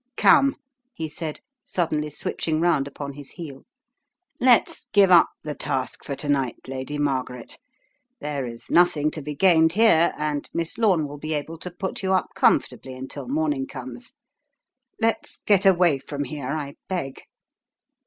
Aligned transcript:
"Come," 0.31 0.55
he 0.95 1.07
said, 1.07 1.41
suddenly 1.63 2.09
switching 2.09 2.59
round 2.59 2.87
upon 2.87 3.13
his 3.13 3.33
heel. 3.33 3.65
"Let's 4.39 4.87
give 4.93 5.11
the 5.43 5.53
task 5.53 6.01
up 6.01 6.05
for 6.07 6.15
to 6.15 6.27
night, 6.27 6.57
Lady 6.67 6.97
Margaret. 6.97 7.59
There 8.19 8.47
is 8.47 8.71
nothing 8.71 9.11
to 9.11 9.21
be 9.21 9.35
gained 9.35 9.73
here, 9.73 10.11
and 10.17 10.49
Miss 10.55 10.79
Lome 10.79 11.07
will 11.07 11.19
be 11.19 11.35
able 11.35 11.59
to 11.59 11.69
put 11.69 12.01
you 12.01 12.15
up 12.15 12.29
comfortably 12.33 12.95
until 12.95 13.27
morning 13.27 13.67
comes. 13.67 14.13
Let's 14.99 15.37
get 15.45 15.67
away 15.67 15.99
from 15.99 16.23
here, 16.23 16.49
I 16.49 16.77
beg." 16.89 17.21